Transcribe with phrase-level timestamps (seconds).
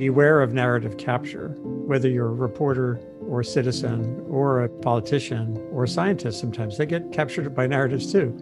[0.00, 2.98] beware of narrative capture, whether you're a reporter
[3.28, 6.78] or a citizen or a politician or a scientist sometimes.
[6.78, 8.34] They get captured by narratives too.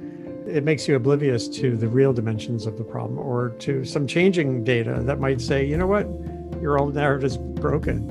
[0.47, 4.63] It makes you oblivious to the real dimensions of the problem or to some changing
[4.63, 6.07] data that might say, you know what,
[6.63, 8.07] your old narrative is broken.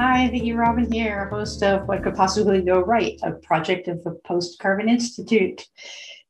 [0.00, 4.18] Hi, Vicki Robin here, host of What Could Possibly Go Right, a project of the
[4.24, 5.68] Post Carbon Institute,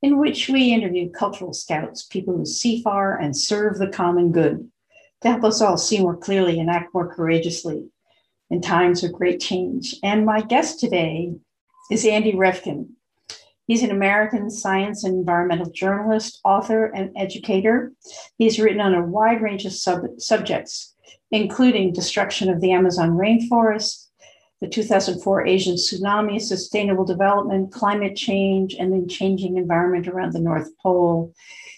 [0.02, 4.70] in which we interview cultural scouts, people who see far and serve the common good
[5.24, 7.88] to help us all see more clearly and act more courageously
[8.50, 9.96] in times of great change.
[10.02, 11.32] And my guest today
[11.90, 12.90] is Andy Revkin.
[13.66, 17.92] He's an American science and environmental journalist, author, and educator.
[18.36, 20.94] He's written on a wide range of sub- subjects,
[21.30, 24.08] including destruction of the Amazon rainforest,
[24.60, 30.68] the 2004 Asian tsunami, sustainable development, climate change, and the changing environment around the North
[30.82, 31.32] Pole.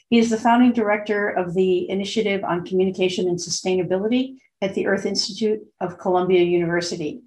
[0.08, 5.04] He is the founding director of the Initiative on Communication and Sustainability at the Earth
[5.04, 7.22] Institute of Columbia University.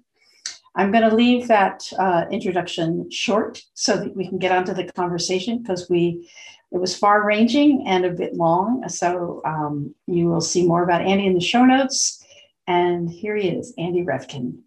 [0.74, 4.90] I'm going to leave that uh, introduction short so that we can get onto the
[4.92, 6.28] conversation because we
[6.72, 8.88] it was far ranging and a bit long.
[8.88, 12.24] So um, you will see more about Andy in the show notes.
[12.68, 14.60] And here he is, Andy Revkin.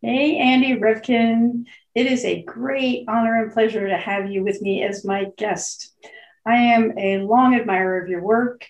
[0.00, 1.66] Hey, Andy Revkin.
[1.94, 5.94] It is a great honor and pleasure to have you with me as my guest.
[6.44, 8.66] I am a long admirer of your work,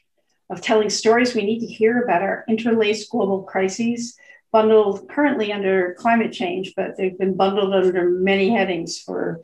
[0.51, 4.17] of telling stories we need to hear about our interlaced global crises,
[4.53, 9.41] bundled currently under climate change, but they've been bundled under many headings for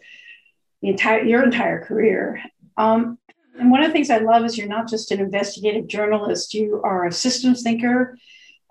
[0.82, 2.42] the entire your entire career.
[2.76, 3.18] Um,
[3.58, 6.80] and one of the things I love is you're not just an investigative journalist, you
[6.84, 8.16] are a systems thinker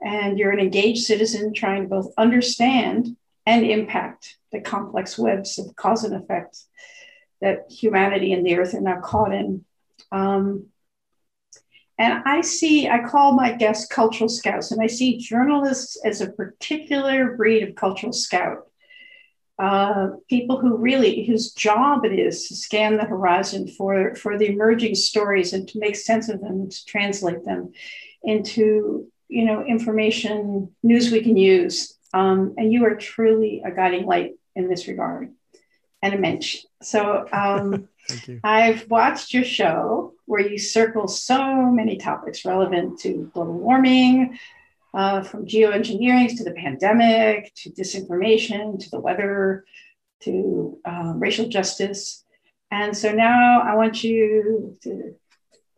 [0.01, 5.75] and you're an engaged citizen trying to both understand and impact the complex webs of
[5.75, 6.57] cause and effect
[7.41, 9.63] that humanity and the earth are now caught in.
[10.11, 10.67] Um,
[11.99, 16.31] and I see, I call my guests cultural scouts, and I see journalists as a
[16.31, 18.67] particular breed of cultural scout.
[19.57, 24.47] Uh, people who really, whose job it is to scan the horizon for, for the
[24.47, 27.71] emerging stories and to make sense of them, to translate them
[28.21, 31.97] into, you know, information, news we can use.
[32.13, 35.33] Um, and you are truly a guiding light in this regard
[36.03, 36.57] and a mensch.
[36.81, 37.87] So um,
[38.43, 44.37] I've watched your show where you circle so many topics relevant to global warming,
[44.93, 49.65] uh, from geoengineering to the pandemic, to disinformation, to the weather,
[50.21, 52.23] to um, racial justice.
[52.71, 55.15] And so now I want you to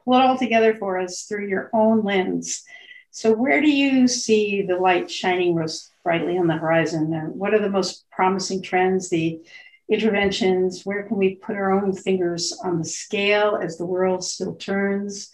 [0.03, 2.63] pull it all together for us through your own lens.
[3.11, 7.13] So, where do you see the light shining most brightly on the horizon?
[7.13, 9.41] And what are the most promising trends, the
[9.89, 10.83] interventions?
[10.83, 15.31] Where can we put our own fingers on the scale as the world still turns?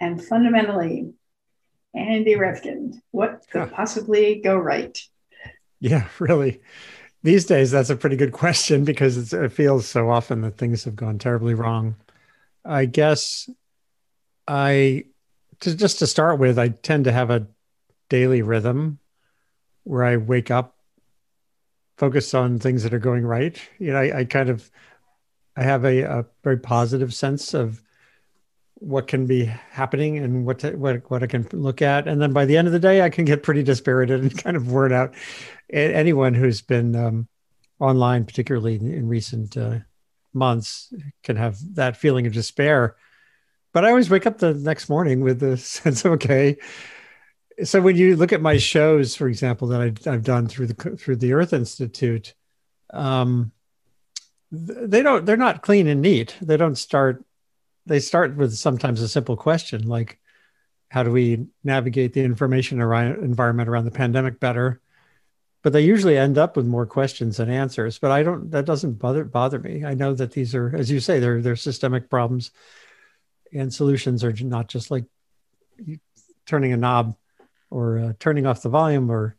[0.00, 1.12] And fundamentally,
[1.94, 4.98] Andy Revkin, what could possibly go right?
[5.80, 6.60] Yeah, really.
[7.22, 10.94] These days, that's a pretty good question because it feels so often that things have
[10.94, 11.96] gone terribly wrong.
[12.64, 13.48] I guess
[14.46, 15.06] I,
[15.60, 17.48] to, just to start with, I tend to have a
[18.08, 18.98] daily rhythm
[19.84, 20.75] where I wake up
[21.96, 23.60] focus on things that are going right.
[23.78, 24.70] You know, I, I kind of
[25.56, 27.82] I have a, a, very positive sense of
[28.74, 32.32] what can be happening and what to, what what I can look at, and then
[32.32, 34.92] by the end of the day, I can get pretty dispirited and kind of worn
[34.92, 35.14] out.
[35.70, 37.28] Anyone who's been um,
[37.80, 39.78] online, particularly in, in recent uh,
[40.34, 40.92] months,
[41.22, 42.96] can have that feeling of despair.
[43.72, 46.58] But I always wake up the next morning with the sense of okay,
[47.64, 50.96] so when you look at my shows, for example, that I, have done through the
[50.96, 52.34] through the Earth Institute,
[52.92, 53.52] um,
[54.52, 56.36] they don't they're not clean and neat.
[56.40, 57.24] They don't start.
[57.86, 60.18] They start with sometimes a simple question like,
[60.90, 64.80] "How do we navigate the information around, environment around the pandemic better?"
[65.62, 67.98] But they usually end up with more questions than answers.
[67.98, 68.50] But I don't.
[68.50, 69.84] That doesn't bother bother me.
[69.84, 72.50] I know that these are, as you say, they're they're systemic problems,
[73.52, 75.06] and solutions are not just like
[76.44, 77.16] turning a knob
[77.70, 79.36] or uh, turning off the volume or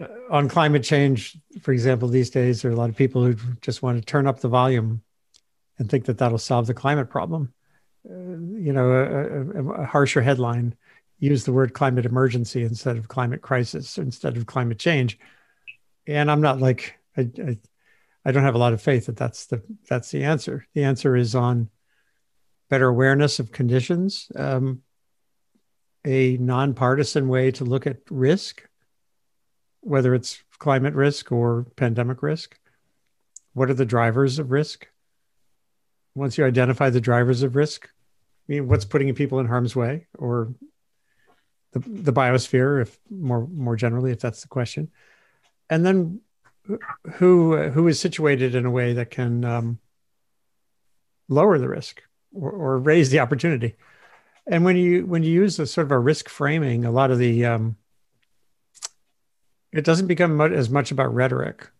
[0.00, 3.34] uh, on climate change, for example, these days there are a lot of people who
[3.60, 5.02] just want to turn up the volume
[5.78, 7.52] and think that that'll solve the climate problem.
[8.08, 10.74] Uh, you know, a, a, a, harsher headline:
[11.18, 15.18] use the word climate emergency instead of climate crisis, instead of climate change.
[16.06, 17.58] And I'm not like I, I,
[18.24, 20.66] I don't have a lot of faith that that's the that's the answer.
[20.74, 21.70] The answer is on
[22.68, 24.82] better awareness of conditions, um,
[26.04, 28.68] a nonpartisan way to look at risk,
[29.80, 32.58] whether it's climate risk or pandemic risk?
[33.54, 34.88] What are the drivers of risk?
[36.14, 40.06] Once you identify the drivers of risk, I mean, what's putting people in harm's way
[40.18, 40.54] or
[41.72, 44.90] the, the biosphere, if more more generally, if that's the question,
[45.70, 46.20] and then
[47.14, 49.78] who who is situated in a way that can um,
[51.28, 52.02] lower the risk
[52.34, 53.74] or, or, raise the opportunity.
[54.46, 57.18] And when you when you use a sort of a risk framing, a lot of
[57.18, 57.76] the um,
[59.72, 61.70] it doesn't become much, as much about rhetoric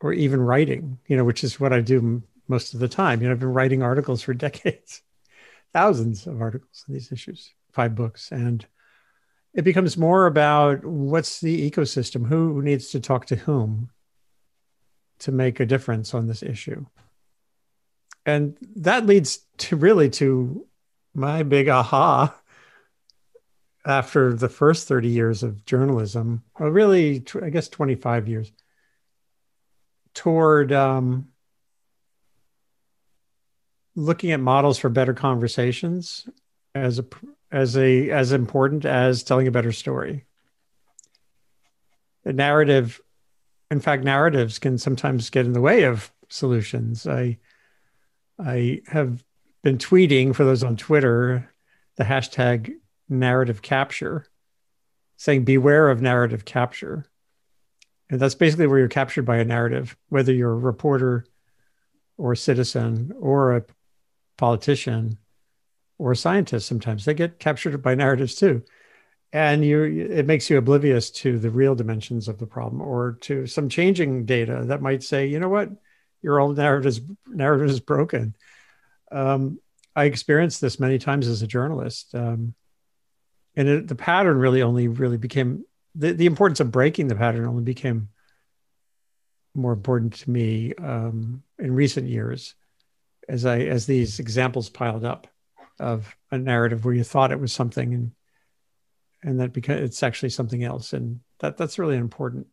[0.00, 3.22] or even writing, you know, which is what I do most of the time.
[3.22, 5.02] You know, I've been writing articles for decades,
[5.72, 8.66] thousands of articles on these issues, five books, and
[9.54, 13.90] it becomes more about what's the ecosystem, who needs to talk to whom
[15.20, 16.84] to make a difference on this issue.
[18.26, 20.66] And that leads to really to
[21.14, 22.34] my big aha
[23.86, 28.50] after the first 30 years of journalism, or really, I guess 25 years,
[30.14, 31.28] toward um,
[33.94, 36.28] looking at models for better conversations
[36.74, 37.04] as a
[37.52, 40.24] as a as important as telling a better story.
[42.24, 43.00] The narrative,
[43.70, 47.06] in fact, narratives can sometimes get in the way of solutions.
[47.06, 47.38] I
[48.38, 49.22] I have
[49.64, 51.50] been tweeting for those on Twitter
[51.96, 52.70] the hashtag
[53.08, 54.26] narrative capture,
[55.16, 57.06] saying beware of narrative capture.
[58.10, 61.24] And that's basically where you're captured by a narrative, whether you're a reporter
[62.18, 63.64] or a citizen or a
[64.36, 65.16] politician
[65.98, 67.06] or scientists sometimes.
[67.06, 68.62] They get captured by narratives too.
[69.32, 73.46] And you it makes you oblivious to the real dimensions of the problem or to
[73.46, 75.70] some changing data that might say you know what?
[76.22, 78.36] Your old narrative is narrative is broken
[79.12, 79.58] um,
[79.94, 82.14] i experienced this many times as a journalist.
[82.14, 82.54] Um,
[83.56, 85.64] and it, the pattern really only really became
[85.94, 88.08] the, the importance of breaking the pattern only became
[89.54, 92.54] more important to me um, in recent years
[93.28, 95.28] as i as these examples piled up
[95.78, 98.12] of a narrative where you thought it was something and
[99.24, 100.92] and that because it's actually something else.
[100.92, 102.46] And that that's really an important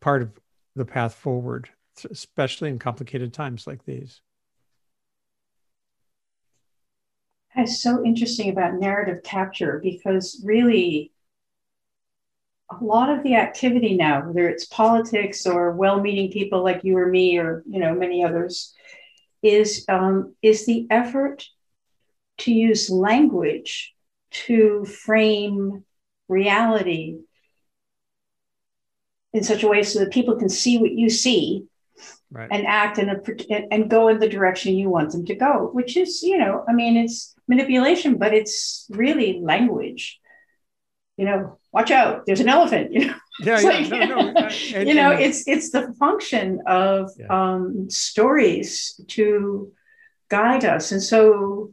[0.00, 0.30] part of
[0.74, 1.68] the path forward
[2.10, 4.20] especially in complicated times like these
[7.56, 11.12] It's so interesting about narrative capture because really
[12.70, 17.06] a lot of the activity now whether it's politics or well-meaning people like you or
[17.06, 18.74] me or you know many others
[19.42, 21.46] is um, is the effort
[22.38, 23.94] to use language
[24.30, 25.84] to frame
[26.28, 27.18] reality
[29.32, 31.66] in such a way so that people can see what you see
[32.32, 32.48] right.
[32.50, 33.20] and act in a
[33.70, 36.72] and go in the direction you want them to go which is you know i
[36.72, 40.20] mean it's manipulation but it's really language
[41.16, 44.48] you know watch out there's an elephant you know yeah, yeah like, no, no.
[44.74, 47.26] and, you know and, it's it's the function of yeah.
[47.28, 49.72] um, stories to
[50.28, 51.72] guide us and so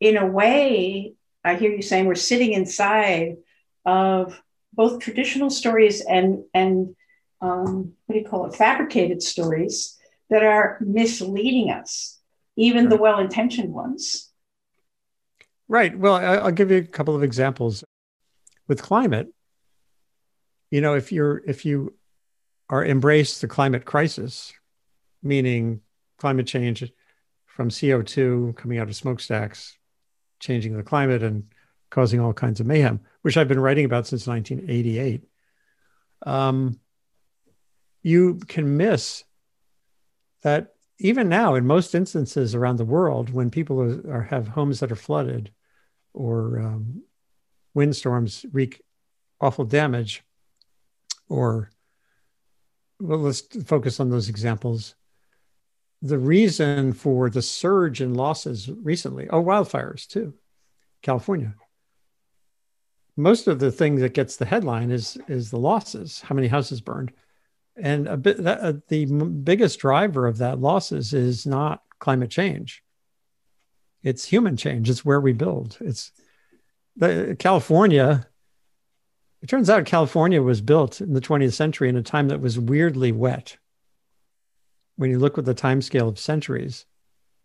[0.00, 1.14] in a way,
[1.44, 3.36] I hear you saying we're sitting inside
[3.84, 4.40] of
[4.72, 6.94] both traditional stories and and
[7.40, 9.96] um, what do you call it, fabricated stories
[10.30, 12.18] that are misleading us,
[12.56, 12.90] even right.
[12.90, 14.27] the well-intentioned ones.
[15.68, 15.96] Right.
[15.96, 17.84] Well, I'll give you a couple of examples.
[18.66, 19.28] With climate,
[20.70, 21.94] you know, if you're if you
[22.68, 24.52] are embrace the climate crisis,
[25.22, 25.80] meaning
[26.18, 26.84] climate change
[27.46, 29.78] from CO2 coming out of smokestacks
[30.40, 31.44] changing the climate and
[31.90, 35.24] causing all kinds of mayhem, which I've been writing about since 1988.
[36.26, 36.78] Um,
[38.02, 39.24] you can miss
[40.42, 44.80] that even now, in most instances around the world, when people are, are have homes
[44.80, 45.50] that are flooded
[46.18, 47.02] or um,
[47.74, 48.82] windstorms wreak
[49.40, 50.24] awful damage,
[51.28, 51.70] or
[53.00, 54.96] well, let's focus on those examples.
[56.02, 60.34] The reason for the surge in losses recently, oh, wildfires too,
[61.02, 61.54] California.
[63.16, 66.80] Most of the thing that gets the headline is is the losses, how many houses
[66.80, 67.12] burned,
[67.76, 72.82] and a bit that, uh, the biggest driver of that losses is not climate change.
[74.02, 74.88] It's human change.
[74.88, 75.78] It's where we build.
[75.80, 76.12] It's
[76.96, 78.26] the California.
[79.42, 82.58] It turns out California was built in the 20th century in a time that was
[82.58, 83.56] weirdly wet
[84.98, 86.84] when you look at the time scale of centuries,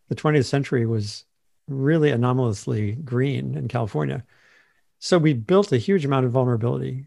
[0.09, 1.23] the 20th century was
[1.67, 4.25] really anomalously green in California.
[4.97, 7.05] So we built a huge amount of vulnerability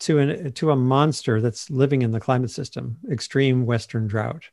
[0.00, 4.44] to an to a monster that's living in the climate system, extreme western drought.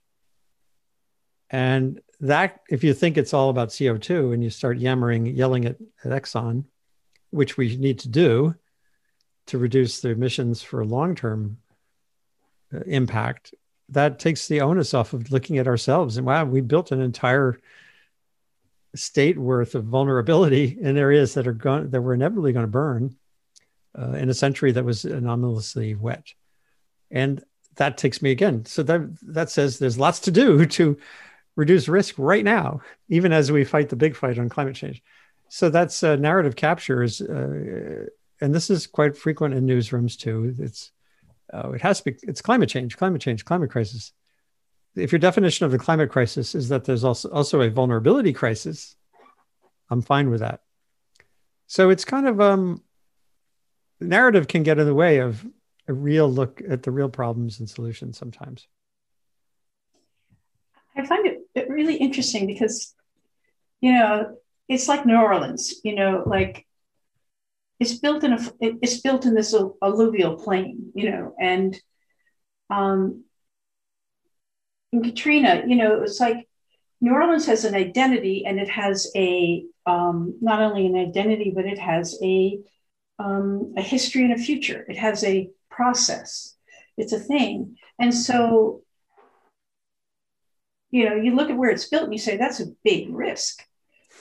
[1.50, 5.78] And that if you think it's all about CO2 and you start yammering, yelling at,
[6.04, 6.66] at Exxon,
[7.32, 8.56] which we need to do
[9.48, 11.58] to reduce the emissions for long-term
[12.74, 13.54] uh, impact,
[13.90, 17.60] that takes the onus off of looking at ourselves and wow, we built an entire
[18.96, 23.16] state worth of vulnerability in areas that are going that were inevitably going to burn
[23.98, 26.34] uh, in a century that was anomalously wet.
[27.12, 27.44] And
[27.76, 28.66] that takes me again.
[28.66, 30.98] So that that says there's lots to do to
[31.60, 35.04] reduce risk right now, even as we fight the big fight on climate change.
[35.50, 38.06] So that's uh, narrative captures, uh,
[38.40, 40.56] and this is quite frequent in newsrooms too.
[40.58, 40.92] It's
[41.54, 42.18] uh, it has to be.
[42.24, 44.14] It's climate change, climate change, climate crisis.
[44.96, 48.96] If your definition of the climate crisis is that there's also also a vulnerability crisis,
[49.90, 50.62] I'm fine with that.
[51.68, 52.84] So it's kind of um,
[54.00, 55.46] narrative can get in the way of
[55.88, 58.68] a real look at the real problems and solutions sometimes.
[60.96, 62.94] I find it really interesting because,
[63.82, 64.38] you know,
[64.68, 66.66] it's like New Orleans, you know, like
[67.80, 71.80] it's built in a it's built in this alluvial plain, you know, and
[72.70, 73.24] um,
[74.92, 76.48] in Katrina, you know, it's like
[77.02, 81.66] New Orleans has an identity and it has a um, not only an identity, but
[81.66, 82.60] it has a
[83.18, 84.86] um, a history and a future.
[84.88, 86.56] It has a process.
[86.98, 87.78] It's a thing.
[87.98, 88.82] And so,
[90.92, 93.64] you know, you look at where it's built and you say that's a big risk.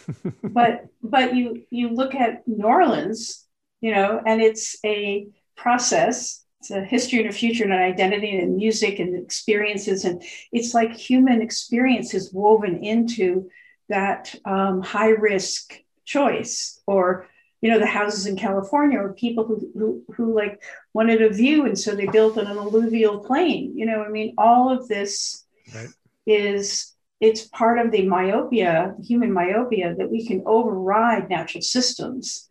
[0.43, 3.47] but but you you look at New Orleans,
[3.81, 6.45] you know, and it's a process.
[6.61, 10.05] It's a history and a future and an identity and music and experiences.
[10.05, 13.49] And it's like human experiences woven into
[13.89, 17.29] that um, high risk choice or
[17.61, 20.63] you know the houses in california or people who, who who like
[20.95, 24.35] wanted a view and so they built on an alluvial plain you know i mean
[24.39, 25.45] all of this
[25.75, 25.89] right.
[26.29, 32.49] Is it's part of the myopia human myopia that we can override natural systems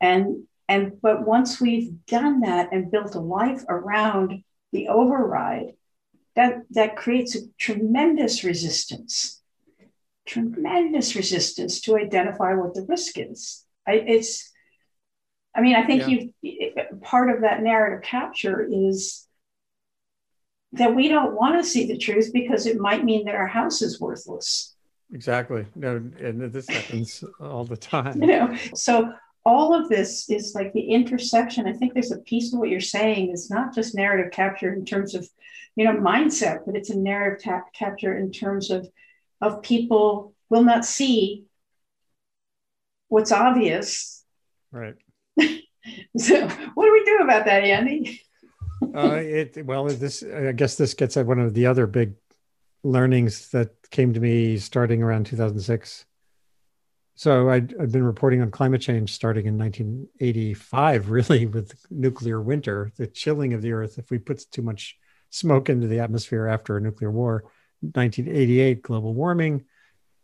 [0.00, 5.72] and and but once we've done that and built a life around the override
[6.34, 9.42] that that creates a tremendous resistance
[10.26, 14.52] tremendous resistance to identify what the risk is I, it's,
[15.54, 16.32] I mean, I think yeah.
[16.42, 19.25] you part of that narrative capture is
[20.72, 23.82] that we don't want to see the truth because it might mean that our house
[23.82, 24.74] is worthless.
[25.12, 25.66] Exactly.
[25.74, 28.20] No, and this happens all the time.
[28.20, 29.12] You know, so
[29.44, 31.68] all of this is like the intersection.
[31.68, 34.84] I think there's a piece of what you're saying is not just narrative capture in
[34.84, 35.28] terms of,
[35.76, 38.88] you know, mindset, but it's a narrative capture in terms of
[39.40, 41.44] of people will not see
[43.08, 44.24] what's obvious.
[44.72, 44.94] Right.
[45.38, 48.20] so, what do we do about that, Andy?
[48.82, 52.14] Uh, it well, this I guess this gets at one of the other big
[52.82, 56.04] learnings that came to me starting around 2006.
[57.18, 62.92] So I'd, I'd been reporting on climate change starting in 1985, really, with nuclear winter,
[62.96, 63.98] the chilling of the Earth.
[63.98, 64.96] If we put too much
[65.30, 67.44] smoke into the atmosphere after a nuclear war,
[67.80, 69.64] 1988 global warming,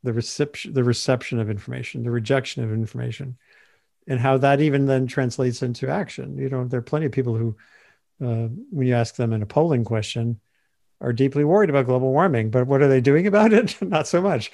[0.03, 3.37] the reception, the reception of information, the rejection of information,
[4.07, 6.37] and how that even then translates into action.
[6.37, 7.57] You know, there are plenty of people who,
[8.21, 10.39] uh, when you ask them in a polling question,
[11.01, 13.79] are deeply worried about global warming, but what are they doing about it?
[13.81, 14.51] Not so much.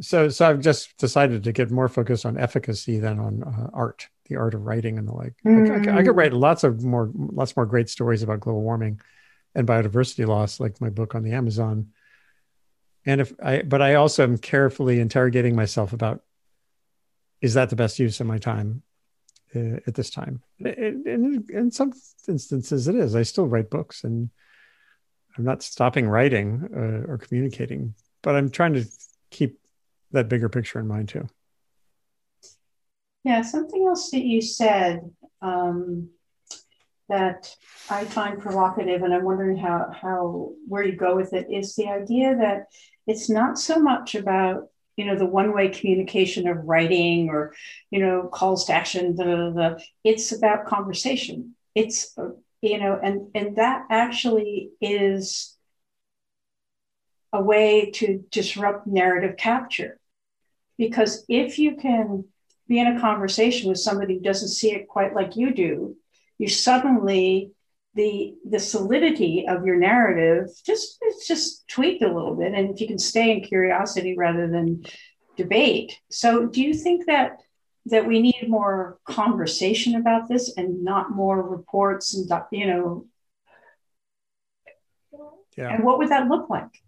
[0.00, 4.08] So, so I've just decided to get more focused on efficacy than on uh, art,
[4.28, 5.34] the art of writing and the like.
[5.44, 5.88] Mm.
[5.88, 9.00] I, I, could write lots of more, lots more great stories about global warming
[9.54, 11.88] and biodiversity loss, like my book on the Amazon.
[13.06, 16.22] And if I, but I also am carefully interrogating myself about,
[17.40, 18.82] is that the best use of my time
[19.54, 20.42] uh, at this time?
[20.58, 21.94] In, in some
[22.28, 23.14] instances, it is.
[23.14, 24.28] I still write books and
[25.38, 28.84] I'm not stopping writing uh, or communicating, but I'm trying to
[29.30, 29.58] keep
[30.12, 31.28] that bigger picture in mind too.
[33.24, 35.00] Yeah, something else that you said
[35.42, 36.10] um,
[37.08, 37.54] that
[37.90, 41.88] I find provocative, and I'm wondering how how where you go with it is the
[41.88, 42.66] idea that
[43.06, 47.52] it's not so much about you know the one way communication of writing or
[47.90, 49.16] you know calls to action.
[49.16, 51.54] The the it's about conversation.
[51.74, 52.16] It's
[52.62, 55.55] you know, and and that actually is
[57.36, 59.98] a way to disrupt narrative capture.
[60.78, 62.24] Because if you can
[62.66, 65.96] be in a conversation with somebody who doesn't see it quite like you do,
[66.38, 67.52] you suddenly
[67.94, 72.52] the the solidity of your narrative just it's just tweaked a little bit.
[72.52, 74.84] And if you can stay in curiosity rather than
[75.36, 75.98] debate.
[76.10, 77.40] So do you think that
[77.86, 83.06] that we need more conversation about this and not more reports and you know
[85.56, 85.74] yeah.
[85.74, 86.82] and what would that look like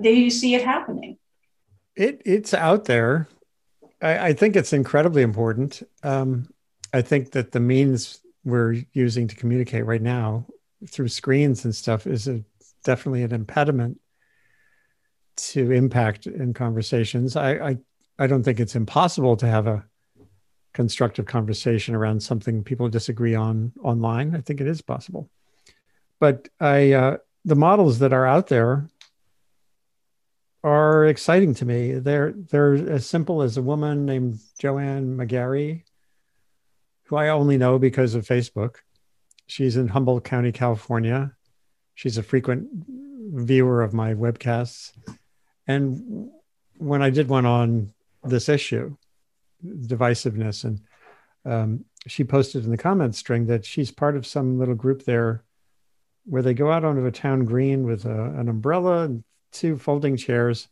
[0.00, 1.16] do you see it happening
[1.96, 3.28] it it's out there
[4.00, 6.48] i, I think it's incredibly important um,
[6.92, 10.46] i think that the means we're using to communicate right now
[10.88, 12.42] through screens and stuff is a,
[12.84, 14.00] definitely an impediment
[15.36, 17.78] to impact in conversations I, I
[18.18, 19.84] i don't think it's impossible to have a
[20.72, 24.34] constructive conversation around something people disagree on online.
[24.34, 25.30] I think it is possible.
[26.18, 28.88] But I, uh, the models that are out there
[30.64, 31.92] are exciting to me.
[31.94, 35.84] They're they're as simple as a woman named Joanne McGarry,
[37.04, 38.76] who I only know because of Facebook.
[39.46, 41.34] She's in Humboldt County, California.
[41.94, 42.68] She's a frequent
[43.34, 44.92] viewer of my webcasts.
[45.66, 46.30] And
[46.78, 47.92] when I did one on
[48.24, 48.96] this issue,
[49.64, 50.64] divisiveness.
[50.64, 50.80] And
[51.44, 55.44] um, she posted in the comments string that she's part of some little group there
[56.24, 60.16] where they go out onto a town green with a, an umbrella and two folding
[60.16, 60.68] chairs.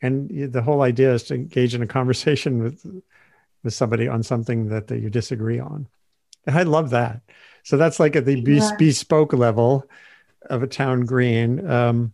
[0.00, 2.84] And the whole idea is to engage in a conversation with,
[3.62, 5.88] with somebody on something that, that you disagree on.
[6.46, 7.22] And I love that.
[7.62, 8.70] So that's like at the yeah.
[8.78, 9.88] bespoke level
[10.50, 11.68] of a town green.
[11.68, 12.12] Um,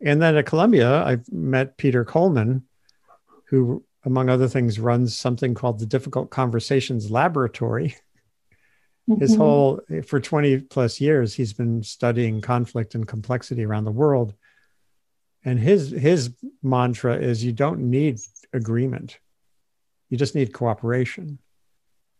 [0.00, 2.64] and then at Columbia, I met Peter Coleman,
[3.46, 7.96] who among other things, runs something called the Difficult Conversations Laboratory.
[9.08, 9.20] Mm-hmm.
[9.20, 14.34] His whole, for 20 plus years, he's been studying conflict and complexity around the world.
[15.44, 16.30] And his, his
[16.62, 18.20] mantra is you don't need
[18.52, 19.18] agreement,
[20.08, 21.38] you just need cooperation.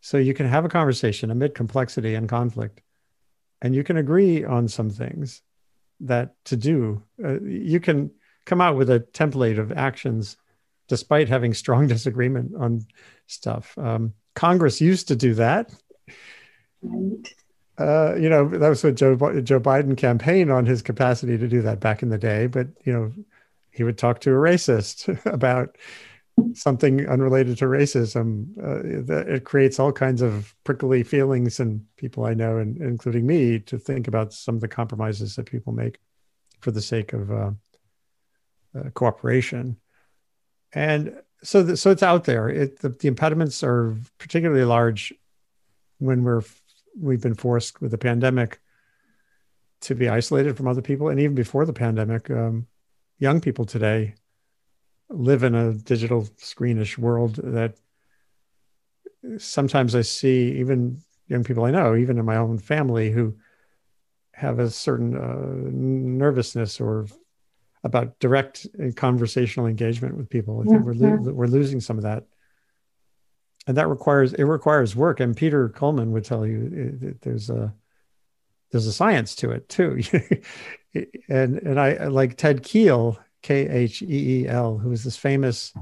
[0.00, 2.80] So you can have a conversation amid complexity and conflict,
[3.60, 5.42] and you can agree on some things
[6.00, 7.02] that to do.
[7.24, 8.10] Uh, you can
[8.44, 10.36] come out with a template of actions
[10.88, 12.84] despite having strong disagreement on
[13.26, 13.76] stuff.
[13.78, 15.72] Um, Congress used to do that.
[16.82, 17.34] Right.
[17.78, 21.62] Uh, you know, that was what Joe Joe Biden campaigned on his capacity to do
[21.62, 22.46] that back in the day.
[22.46, 23.12] But you know,
[23.70, 25.76] he would talk to a racist about
[26.54, 28.46] something unrelated to racism.
[28.58, 33.58] Uh, it creates all kinds of prickly feelings in people I know, and including me,
[33.60, 35.98] to think about some of the compromises that people make
[36.60, 37.50] for the sake of uh,
[38.78, 39.76] uh, cooperation
[40.72, 42.48] and so the, so it's out there.
[42.48, 45.12] It the, the impediments are particularly large
[45.98, 46.42] when we're
[46.98, 48.60] we've been forced with the pandemic
[49.82, 52.66] to be isolated from other people, and even before the pandemic, um,
[53.18, 54.14] young people today
[55.08, 57.76] live in a digital screenish world that
[59.38, 63.36] sometimes I see even young people I know, even in my own family, who
[64.32, 67.06] have a certain uh, nervousness or
[67.84, 70.60] about direct conversational engagement with people.
[70.60, 71.32] I think yeah, we're lo- yeah.
[71.32, 72.26] we're losing some of that,
[73.66, 75.20] and that requires it requires work.
[75.20, 77.72] And Peter Coleman would tell you it, it, there's a
[78.70, 80.00] there's a science to it too.
[81.28, 85.72] and and I like Ted Kheel, K H E E L, who is this famous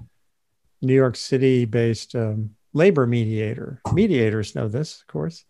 [0.83, 3.81] New York City based um, labor mediator.
[3.93, 5.45] Mediators know this, of course.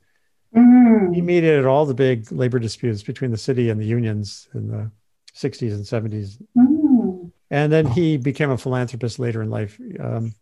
[0.55, 1.15] Mm.
[1.15, 4.91] He mediated all the big labor disputes between the city and the unions in the
[5.35, 6.43] 60s and 70s.
[6.57, 7.31] Mm.
[7.51, 9.79] And then he became a philanthropist later in life.
[9.99, 10.35] Um,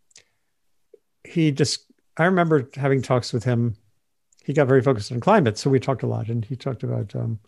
[1.25, 1.85] he just,
[2.17, 3.77] I remember having talks with him.
[4.45, 5.59] He got very focused on climate.
[5.59, 7.39] So we talked a lot and he talked about um,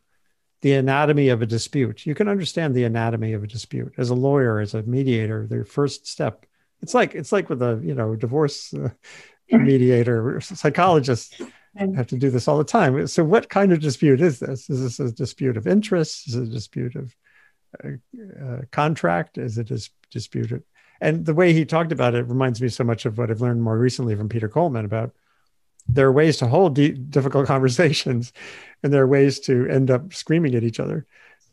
[0.61, 2.05] the anatomy of a dispute.
[2.05, 3.95] You can understand the anatomy of a dispute.
[3.97, 6.45] As a lawyer, as a mediator, their first step
[6.83, 8.89] it's like it's like with a you know divorce uh,
[9.51, 11.41] mediator or psychologist
[11.77, 13.07] have to do this all the time.
[13.07, 14.69] So, what kind of dispute is this?
[14.71, 16.29] Is this a dispute of interest?
[16.29, 17.15] Is it a dispute of
[17.85, 17.89] uh,
[18.45, 19.39] uh, contract?
[19.39, 20.53] Is it a dispute?
[20.53, 20.63] Of,
[21.01, 23.63] and the way he talked about it reminds me so much of what I've learned
[23.63, 25.13] more recently from Peter Coleman about
[25.89, 28.33] there are ways to hold difficult conversations,
[28.83, 31.07] and there are ways to end up screaming at each other.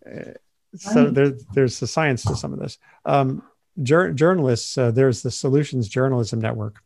[0.06, 0.32] Uh,
[0.76, 2.78] so there, there's the science to some of this.
[3.06, 3.42] Um,
[3.82, 6.84] jur- journalists, uh, there's the Solutions Journalism Network,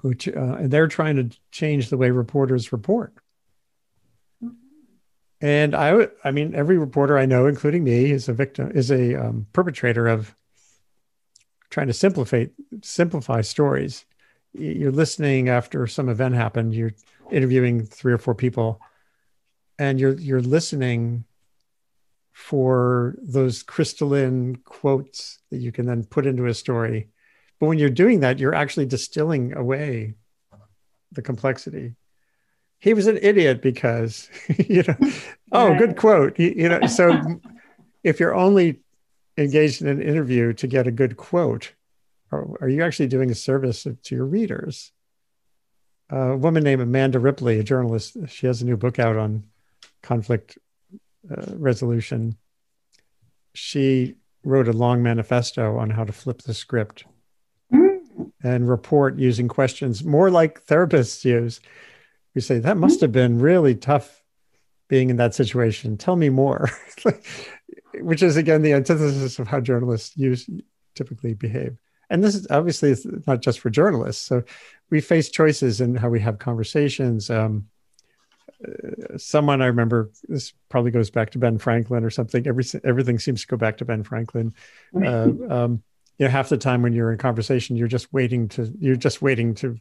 [0.00, 3.14] which uh, and they're trying to change the way reporters report.
[5.40, 9.14] And I, I mean, every reporter I know, including me, is a victim, is a
[9.14, 10.34] um, perpetrator of
[11.74, 12.46] trying to simplify
[12.82, 14.04] simplify stories.
[14.52, 16.74] You're listening after some event happened.
[16.74, 16.94] You're
[17.30, 18.80] interviewing three or four people,
[19.78, 21.24] and you're you're listening
[22.32, 27.08] for those crystalline quotes that you can then put into a story
[27.64, 30.14] but when you're doing that, you're actually distilling away
[31.12, 31.94] the complexity.
[32.78, 34.28] He was an idiot because,
[34.68, 34.96] you know,
[35.52, 36.38] oh, good quote.
[36.38, 37.40] You, you know, so
[38.04, 38.80] if you're only
[39.36, 41.72] engaged in an interview to get a good quote,
[42.30, 44.92] are, are you actually doing a service to your readers?
[46.10, 49.44] a woman named Amanda Ripley, a journalist, she has a new book out on
[50.02, 50.58] conflict
[51.30, 52.36] uh, resolution.
[53.54, 57.04] She wrote a long manifesto on how to flip the script
[58.42, 61.60] and report using questions more like therapists use.
[62.34, 64.22] We say, that must have been really tough
[64.88, 65.96] being in that situation.
[65.96, 66.68] Tell me more,
[68.00, 70.48] which is again the antithesis of how journalists use
[70.94, 71.76] typically behave.
[72.10, 74.24] And this is obviously it's not just for journalists.
[74.24, 74.42] So
[74.90, 77.30] we face choices in how we have conversations.
[77.30, 77.68] Um,
[78.66, 82.46] uh, someone I remember, this probably goes back to Ben Franklin or something.
[82.46, 84.54] Every, everything seems to go back to Ben Franklin.
[84.94, 85.82] Uh, um,
[86.18, 89.22] you know half the time when you're in conversation you're just waiting to you're just
[89.22, 89.78] waiting to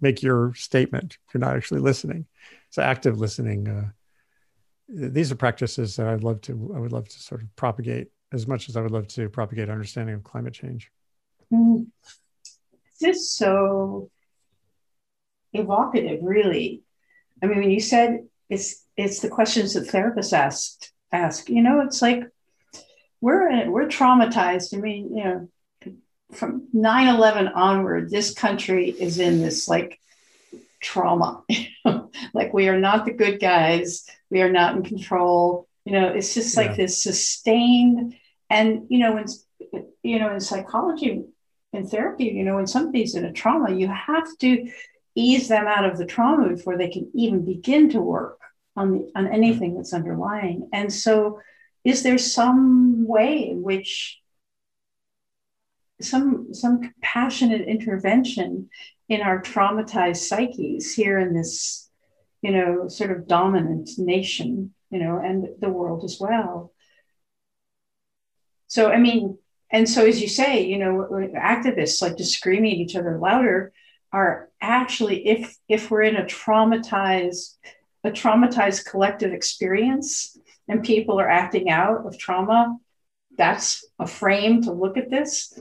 [0.00, 2.26] make your statement you're not actually listening
[2.70, 3.88] so active listening uh,
[4.88, 8.46] these are practices that i'd love to i would love to sort of propagate as
[8.46, 10.90] much as i would love to propagate understanding of climate change
[11.52, 11.86] mm.
[13.00, 14.10] this is so
[15.52, 16.82] evocative really
[17.42, 21.80] i mean when you said it's it's the questions that therapists asked ask you know
[21.80, 22.24] it's like
[23.20, 24.76] we're we're traumatized.
[24.76, 25.48] I mean, you know,
[26.32, 30.00] from 9-11 onward, this country is in this like
[30.80, 31.42] trauma.
[32.34, 34.06] like we are not the good guys.
[34.30, 35.68] We are not in control.
[35.84, 36.76] You know, it's just like yeah.
[36.76, 38.14] this sustained
[38.50, 39.26] and you know, when
[40.02, 41.24] you know, in psychology
[41.72, 44.70] in therapy, you know, when somebody's in a trauma, you have to
[45.14, 48.38] ease them out of the trauma before they can even begin to work
[48.76, 50.68] on the, on anything that's underlying.
[50.72, 51.40] And so
[51.84, 54.20] is there some way in which
[56.00, 58.68] some some compassionate intervention
[59.08, 61.88] in our traumatized psyches here in this
[62.42, 66.72] you know sort of dominant nation you know and the world as well.
[68.68, 69.38] So i mean
[69.70, 73.72] and so as you say you know activists like to scream at each other louder
[74.12, 77.56] are actually if if we're in a traumatized
[78.06, 82.76] a traumatized collective experience and people are acting out of trauma,
[83.36, 85.58] that's a frame to look at this,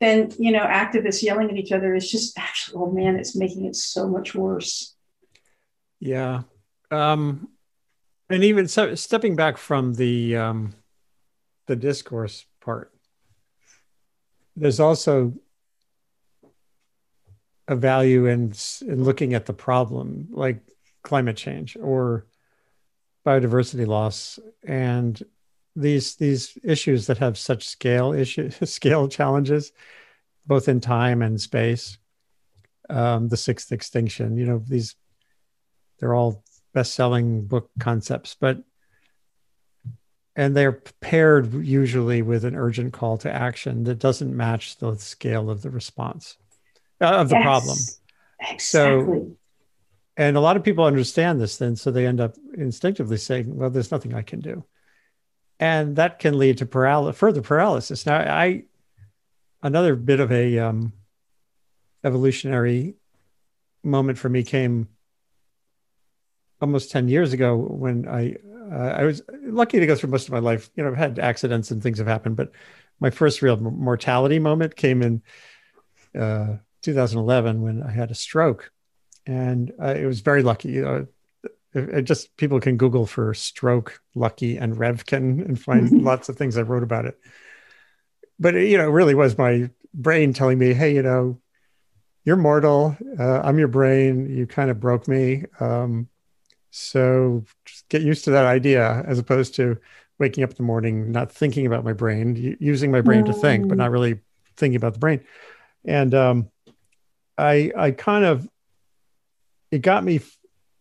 [0.00, 3.66] then, you know, activists yelling at each other is just actually, oh man, it's making
[3.66, 4.96] it so much worse.
[6.00, 6.42] Yeah.
[6.90, 7.48] Um,
[8.30, 10.74] and even so, stepping back from the, um,
[11.66, 12.92] the discourse part,
[14.56, 15.34] there's also
[17.68, 20.60] a value in, in looking at the problem, like
[21.02, 22.26] climate change or
[23.26, 25.22] biodiversity loss and
[25.76, 29.72] these these issues that have such scale issue scale challenges
[30.46, 31.98] both in time and space
[32.88, 34.96] um, the sixth extinction you know these
[35.98, 38.62] they're all best-selling book concepts but
[40.36, 45.50] and they're paired usually with an urgent call to action that doesn't match the scale
[45.50, 46.36] of the response
[47.00, 47.76] uh, of the yes, problem
[48.40, 48.58] exactly.
[48.58, 49.36] so
[50.20, 53.70] and a lot of people understand this then, so they end up instinctively saying, well,
[53.70, 54.64] there's nothing I can do.
[55.60, 58.06] And that can lead to paral- further paralysis.
[58.06, 58.64] Now, I,
[59.62, 60.94] another bit of a um,
[62.02, 62.94] evolutionary
[63.84, 64.88] moment for me came
[66.62, 68.36] almost 10 years ago when I,
[68.72, 70.70] uh, I was lucky to go through most of my life.
[70.76, 72.52] You know, I've had accidents and things have happened, but
[72.98, 75.22] my first real mortality moment came in
[76.18, 78.72] uh, 2011 when I had a stroke
[79.26, 80.82] and uh, it was very lucky.
[80.82, 81.02] Uh,
[81.72, 86.56] it just people can Google for stroke, lucky, and Revkin and find lots of things
[86.56, 87.18] I wrote about it.
[88.38, 91.40] But it, you know, it really was my brain telling me, hey, you know,
[92.24, 92.96] you're mortal.
[93.18, 94.28] Uh, I'm your brain.
[94.28, 95.44] You kind of broke me.
[95.60, 96.08] Um,
[96.70, 99.78] so just get used to that idea as opposed to
[100.18, 103.26] waking up in the morning, not thinking about my brain, using my brain mm.
[103.26, 104.20] to think, but not really
[104.56, 105.20] thinking about the brain.
[105.84, 106.50] And um,
[107.38, 108.48] I, I kind of,
[109.70, 110.20] it got me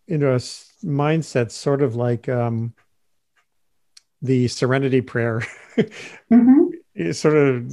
[0.08, 0.40] into a
[0.84, 2.74] mindset sort of like um,
[4.22, 5.44] the serenity prayer.
[6.32, 7.12] mm-hmm.
[7.12, 7.72] Sort of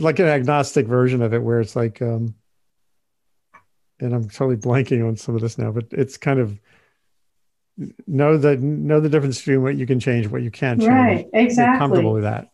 [0.00, 2.34] like an agnostic version of it where it's like um,
[4.02, 6.58] and I'm totally blanking on some of this now, but it's kind of
[8.06, 10.92] know the know the difference between what you can change, what you can't change.
[10.92, 11.72] Right, exactly.
[11.72, 12.50] Get comfortable with that,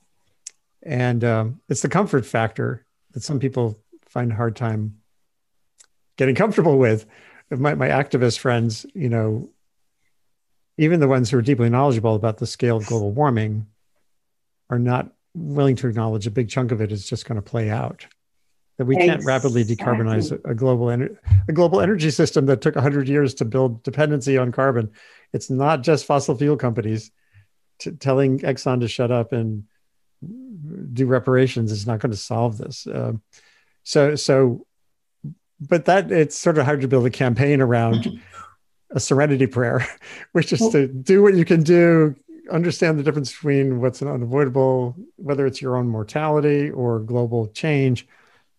[0.83, 4.98] and um, it's the comfort factor that some people find a hard time
[6.19, 7.07] getting comfortable with.
[7.51, 9.49] My my activist friends, you know,
[10.77, 13.67] even the ones who are deeply knowledgeable about the scale of global warming,
[14.69, 17.71] are not willing to acknowledge a big chunk of it is just going to play
[17.71, 18.07] out.
[18.77, 21.17] That we can't rapidly decarbonize a, global ener-
[21.49, 24.93] a global energy system that took 100 years to build dependency on carbon.
[25.33, 27.11] It's not just fossil fuel companies.
[27.81, 29.65] T- telling exxon to shut up and
[30.93, 32.87] do reparations is not going to solve this.
[32.87, 33.23] Um,
[33.83, 34.67] so so
[35.69, 38.21] but that it's sort of hard to build a campaign around
[38.91, 39.87] a serenity prayer
[40.33, 42.15] which is to do what you can do
[42.51, 48.07] understand the difference between what's an unavoidable whether it's your own mortality or global change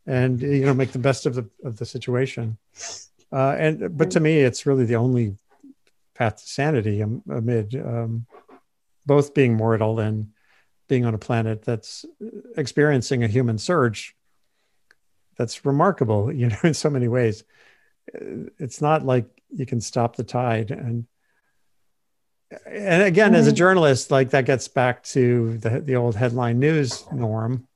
[0.10, 2.58] and you know make the best of the of the situation.
[3.32, 5.36] Uh, and but to me, it's really the only
[6.16, 8.26] path to sanity amid um,
[9.06, 10.32] both being mortal and
[10.88, 12.06] being on a planet that's
[12.58, 14.16] experiencing a human surge
[15.40, 17.44] that's remarkable you know in so many ways
[18.14, 21.08] it's not like you can stop the tide and
[22.66, 23.58] and again as a mm-hmm.
[23.58, 27.68] journalist like that gets back to the, the old headline news norm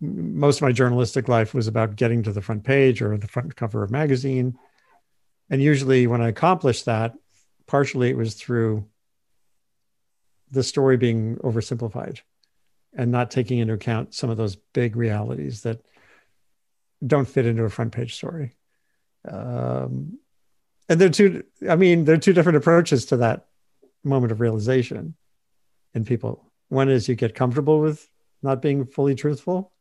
[0.00, 3.54] most of my journalistic life was about getting to the front page or the front
[3.54, 4.58] cover of magazine.
[5.50, 7.14] And usually when I accomplished that,
[7.66, 8.86] partially it was through
[10.50, 12.20] the story being oversimplified
[12.94, 15.80] and not taking into account some of those big realities that
[17.04, 18.56] don't fit into a front page story.
[19.28, 20.18] Um,
[20.88, 23.46] and they're two, I mean, there are two different approaches to that
[24.02, 25.14] moment of realization
[25.94, 26.50] in people.
[26.68, 28.08] One is you get comfortable with
[28.42, 29.72] not being fully truthful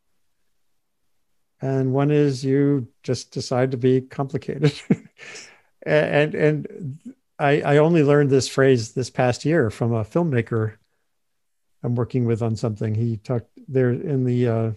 [1.62, 4.74] and one is you just decide to be complicated
[5.84, 7.00] and and
[7.38, 10.74] I, I only learned this phrase this past year from a filmmaker
[11.82, 12.94] I'm working with on something.
[12.94, 14.72] He talked there in the uh,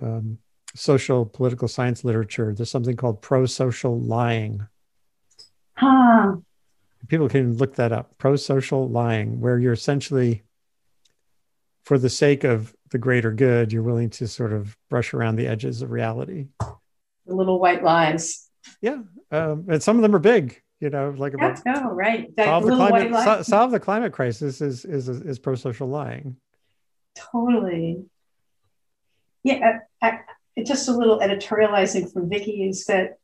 [0.00, 0.38] um,
[0.74, 2.54] social political science literature.
[2.54, 4.66] There's something called pro-social lying.
[5.74, 6.36] Huh.
[7.08, 8.16] People can look that up.
[8.18, 10.42] Pro-social lying, where you're essentially,
[11.84, 15.46] for the sake of the greater good, you're willing to sort of brush around the
[15.46, 16.48] edges of reality.
[16.60, 18.48] The little white lies.
[18.80, 20.62] Yeah, um, and some of them are big.
[20.80, 24.60] You know, like about oh right, that solve the climate so, solve the climate crisis
[24.60, 26.36] is is is pro social lying.
[27.16, 28.04] Totally.
[29.44, 30.20] Yeah, I,
[30.56, 33.18] I, just a little editorializing from Vicki is that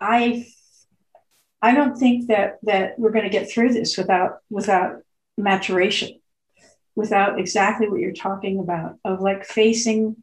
[0.00, 0.46] I
[1.62, 5.02] I don't think that that we're going to get through this without without
[5.38, 6.20] maturation
[6.96, 10.16] without exactly what you're talking about of like facing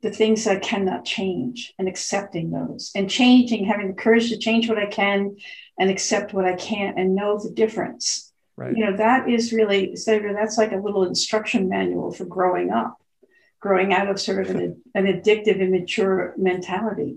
[0.00, 4.68] the things I cannot change and accepting those and changing, having the courage to change
[4.68, 5.36] what I can
[5.78, 8.32] and accept what I can't and know the difference.
[8.56, 8.76] Right.
[8.76, 13.02] You know, that is really, that's like a little instruction manual for growing up,
[13.64, 17.16] growing out of sort of an, an addictive, immature mentality.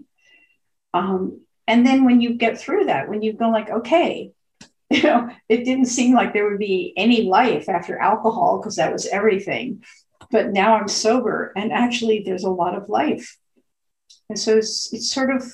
[0.94, 4.32] Um, and then when you get through that, when you go like, okay,
[4.90, 8.94] you know, it didn't seem like there would be any life after alcohol because that
[8.94, 9.84] was everything.
[10.32, 13.38] But now I'm sober, and actually, there's a lot of life.
[14.30, 15.52] And so it's, it's sort of,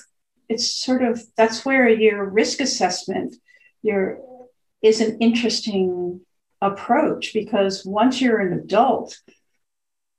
[0.47, 3.35] it's sort of that's where your risk assessment,
[3.81, 4.19] your
[4.83, 6.21] is an interesting
[6.61, 9.19] approach because once you're an adult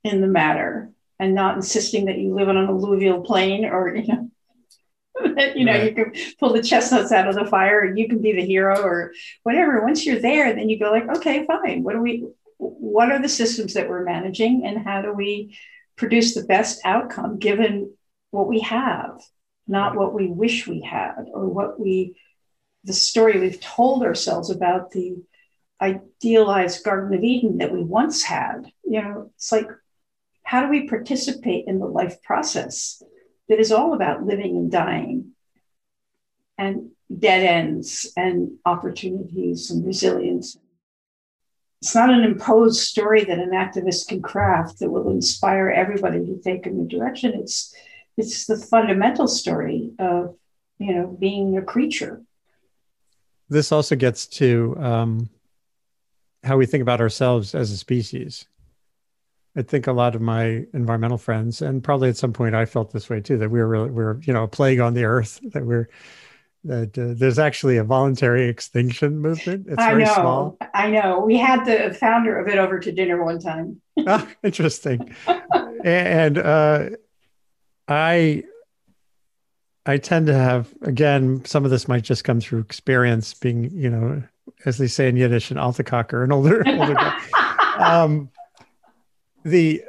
[0.05, 4.07] in the matter and not insisting that you live on an alluvial plain or you
[4.07, 4.31] know
[5.55, 5.85] you know, right.
[5.85, 8.81] you can pull the chestnuts out of the fire and you can be the hero
[8.81, 9.13] or
[9.45, 9.83] whatever.
[9.83, 11.83] Once you're there, then you go like, okay, fine.
[11.83, 12.27] What do we,
[12.59, 15.57] what are the systems that we're managing and how do we
[15.97, 17.95] produce the best outcome given
[18.33, 19.21] what we have,
[19.69, 22.17] not what we wish we had or what we,
[22.83, 25.17] the story we've told ourselves about the
[25.81, 28.67] idealized Garden of Eden that we once had.
[28.83, 29.69] You know, it's like,
[30.45, 33.03] how do we participate in the life process?
[33.49, 35.33] that is all about living and dying
[36.57, 40.57] and dead ends and opportunities and resilience.
[41.83, 46.41] it's not an imposed story that an activist can craft that will inspire everybody to
[46.43, 47.35] take a new direction.
[47.35, 47.75] It's
[48.17, 50.37] it's the fundamental story of
[50.79, 52.23] you know being a creature.
[53.51, 55.29] This also gets to um,
[56.43, 58.47] how we think about ourselves as a species.
[59.57, 62.93] I think a lot of my environmental friends, and probably at some point I felt
[62.93, 65.05] this way too, that we were really, we are you know a plague on the
[65.05, 65.89] earth, that we're
[66.65, 69.67] that uh, there's actually a voluntary extinction movement.
[69.69, 70.57] It's I very know, small.
[70.73, 71.21] I know.
[71.21, 73.81] We had the founder of it over to dinner one time.
[74.07, 75.15] ah, interesting.
[75.85, 76.89] and uh,
[77.87, 78.45] I
[79.87, 83.91] I tend to have again some of this might just come through experience, being you
[83.91, 84.23] know,
[84.65, 87.21] as they say in Yiddish, an altakaker, an older older guy.
[87.77, 88.31] Um,
[89.45, 89.85] the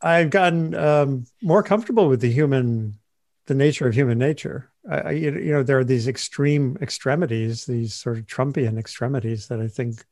[0.00, 2.98] I've gotten um, more comfortable with the human,
[3.46, 8.18] the nature of human nature I, you know, there are these extreme extremities, these sort
[8.18, 10.04] of Trumpian extremities that I think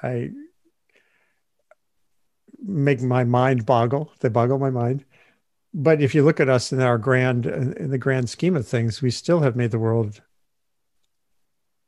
[0.00, 0.30] I
[2.62, 4.12] make my mind boggle.
[4.20, 5.04] They boggle my mind.
[5.72, 9.02] But if you look at us in our grand, in the grand scheme of things,
[9.02, 10.22] we still have made the world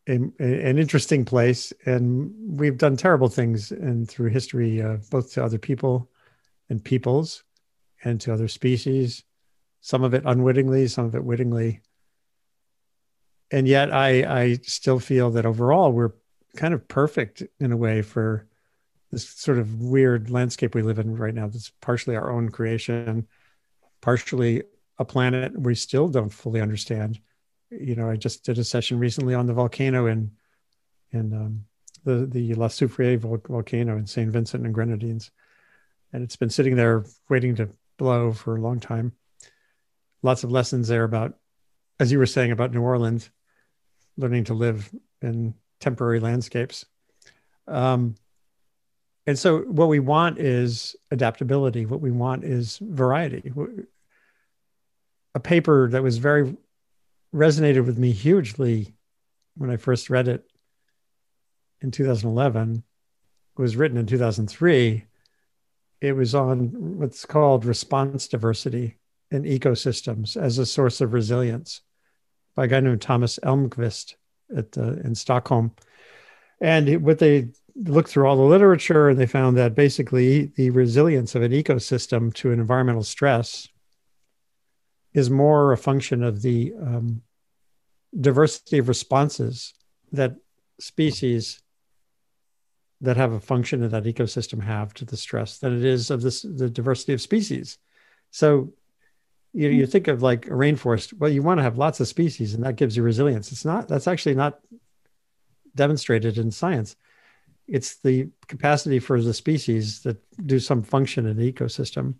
[0.09, 5.45] a, an interesting place, and we've done terrible things and through history, uh, both to
[5.45, 6.11] other people
[6.69, 7.43] and peoples,
[8.05, 9.25] and to other species
[9.87, 11.81] some of it unwittingly, some of it wittingly.
[13.53, 16.15] And yet I, I still feel that overall we're
[16.57, 18.49] kind of perfect in a way for
[19.13, 21.47] this sort of weird landscape we live in right now.
[21.47, 23.29] That's partially our own creation,
[24.01, 24.65] partially
[24.99, 27.21] a planet we still don't fully understand.
[27.71, 30.31] You know, I just did a session recently on the volcano in
[31.13, 31.65] in um,
[32.05, 35.31] the the La Soufriere volcano in Saint Vincent and Grenadines,
[36.13, 39.13] and it's been sitting there waiting to blow for a long time
[40.27, 41.35] lots of lessons there about,
[42.01, 43.31] as you were saying about New Orleans,
[44.17, 44.91] learning to live
[45.23, 46.85] in temporary landscapes.
[47.67, 48.17] Um,
[49.27, 51.87] and so, what we want is adaptability.
[51.87, 53.53] What we want is variety.
[55.35, 56.57] A paper that was very
[57.35, 58.95] resonated with me hugely
[59.57, 60.45] when I first read it
[61.81, 62.83] in 2011
[63.57, 65.05] It was written in 2003.
[66.01, 68.99] It was on what's called response diversity
[69.31, 71.81] in ecosystems as a source of resilience
[72.55, 74.15] by a guy named Thomas Elmqvist
[74.57, 75.73] at, uh, in Stockholm.
[76.61, 81.35] And what they looked through all the literature and they found that basically the resilience
[81.35, 83.69] of an ecosystem to an environmental stress
[85.17, 87.23] is more a function of the um,
[88.21, 89.73] diversity of responses
[90.13, 90.37] that
[90.79, 91.63] species
[93.01, 96.21] that have a function in that ecosystem have to the stress than it is of
[96.21, 97.79] this the diversity of species.
[98.31, 98.75] So
[99.55, 102.53] you, you think of like a rainforest well you want to have lots of species
[102.53, 103.51] and that gives you resilience.
[103.53, 104.61] It's not that's actually not
[105.75, 106.95] demonstrated in science.
[107.67, 112.17] It's the capacity for the species that do some function in the ecosystem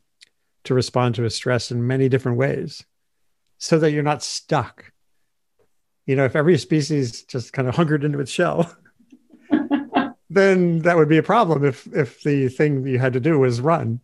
[0.67, 2.85] to respond to a stress in many different ways
[3.59, 4.93] so that you're not stuck
[6.05, 8.77] you know if every species just kind of hungered into its shell
[10.31, 13.61] then that would be a problem if if the thing you had to do was
[13.61, 14.01] run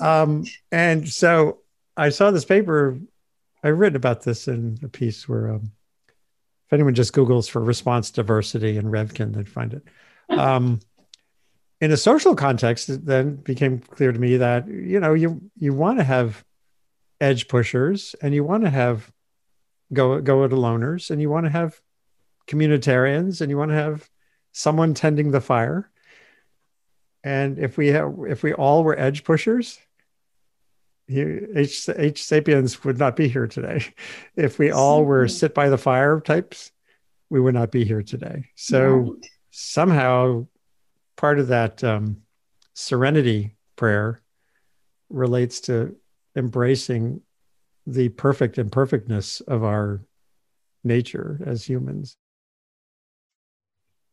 [0.00, 1.58] um, and so
[1.96, 2.98] I saw this paper.
[3.62, 5.72] I read about this in a piece where, um,
[6.66, 9.84] if anyone just Googles for response diversity and Revkin, they'd find it.
[10.30, 10.80] Um,
[11.80, 15.72] in a social context, it then became clear to me that you know you you
[15.72, 16.44] want to have
[17.20, 19.10] edge pushers and you want to have
[19.92, 21.80] go go it aloners and you want to have
[22.46, 24.08] communitarians and you want to have
[24.52, 25.90] someone tending the fire.
[27.22, 29.78] And if we have if we all were edge pushers,
[31.08, 33.84] H, H sapiens would not be here today.
[34.36, 36.72] If we all were sit by the fire types,
[37.30, 38.46] we would not be here today.
[38.54, 39.26] So right.
[39.50, 40.46] somehow
[41.20, 42.16] part of that um,
[42.72, 44.22] serenity prayer
[45.10, 45.94] relates to
[46.34, 47.20] embracing
[47.86, 50.00] the perfect imperfectness of our
[50.82, 52.16] nature as humans.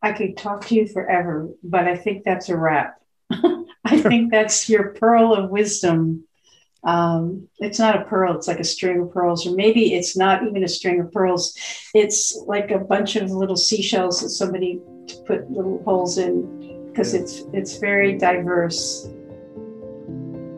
[0.02, 3.01] I could talk to you forever, but I think that's a wrap.
[3.32, 6.28] I think that's your pearl of wisdom
[6.84, 10.43] um, it's not a pearl it's like a string of pearls or maybe it's not
[10.43, 11.58] even a string of pearls
[11.93, 14.80] it's like a bunch of little seashells that somebody
[15.26, 16.57] put little holes in
[16.98, 19.08] because it's it's very diverse.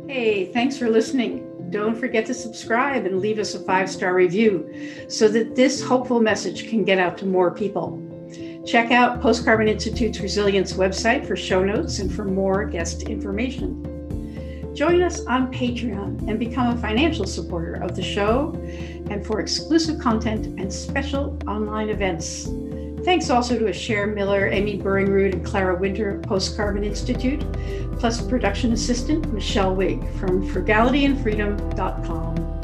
[0.07, 1.45] Hey thanks for listening.
[1.69, 6.21] Don't forget to subscribe and leave us a five star review so that this hopeful
[6.21, 8.01] message can get out to more people.
[8.65, 13.85] Check out post carbon institute's resilience website for show notes and for more guest information.
[14.73, 18.53] Join us on Patreon and become a financial supporter of the show
[19.09, 22.47] and for exclusive content and special online events.
[23.09, 27.43] Thanks also to Asher Miller, Amy Burringrud, and Clara Winter Post Carbon Institute,
[27.97, 32.58] plus production assistant Michelle Wig from frugalityandfreedom.com.